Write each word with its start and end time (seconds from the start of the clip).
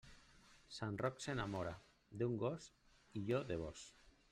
Sant 0.77 0.97
Roc 1.01 1.21
s'enamorà 1.25 1.75
d'un 2.23 2.35
gos 2.47 2.69
i 3.21 3.25
jo 3.31 3.45
de 3.53 3.63
vós. 3.65 3.89